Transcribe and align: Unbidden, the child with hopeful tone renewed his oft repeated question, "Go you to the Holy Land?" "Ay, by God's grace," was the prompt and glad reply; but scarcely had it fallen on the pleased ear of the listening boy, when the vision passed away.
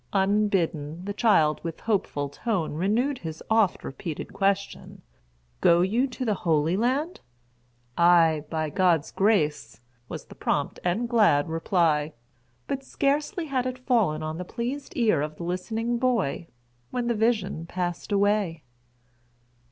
Unbidden, 0.13 1.05
the 1.05 1.13
child 1.13 1.63
with 1.63 1.81
hopeful 1.81 2.27
tone 2.27 2.73
renewed 2.73 3.19
his 3.19 3.43
oft 3.51 3.83
repeated 3.83 4.33
question, 4.33 5.03
"Go 5.61 5.81
you 5.81 6.07
to 6.07 6.25
the 6.25 6.33
Holy 6.33 6.75
Land?" 6.75 7.19
"Ay, 7.99 8.43
by 8.49 8.71
God's 8.71 9.11
grace," 9.11 9.79
was 10.09 10.25
the 10.25 10.33
prompt 10.33 10.79
and 10.83 11.07
glad 11.07 11.49
reply; 11.49 12.13
but 12.65 12.83
scarcely 12.83 13.45
had 13.45 13.67
it 13.67 13.77
fallen 13.77 14.23
on 14.23 14.39
the 14.39 14.43
pleased 14.43 14.93
ear 14.97 15.21
of 15.21 15.35
the 15.35 15.43
listening 15.43 15.99
boy, 15.99 16.47
when 16.89 17.05
the 17.05 17.13
vision 17.13 17.67
passed 17.67 18.11
away. 18.11 18.63